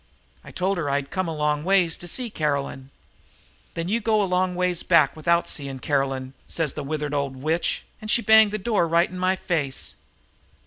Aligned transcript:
I 0.43 0.49
told 0.49 0.79
her 0.79 0.89
I'd 0.89 1.11
come 1.11 1.27
a 1.27 1.35
long 1.35 1.63
ways 1.63 1.95
to 1.97 2.07
see 2.07 2.31
Caroline. 2.31 2.89
'Then 3.75 3.99
go 3.99 4.23
a 4.23 4.25
long 4.25 4.55
ways 4.55 4.81
back 4.81 5.15
without 5.15 5.47
seeing 5.47 5.77
Caroline,' 5.77 6.33
says 6.47 6.73
this 6.73 6.83
withered 6.85 7.13
old 7.13 7.35
witch, 7.35 7.85
and 8.01 8.09
she 8.09 8.23
banged 8.23 8.51
the 8.51 8.57
door 8.57 8.87
right 8.87 9.11
in 9.11 9.19
my 9.19 9.35
face. 9.35 9.93